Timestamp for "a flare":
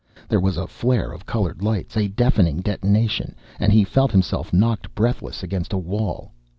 0.57-1.11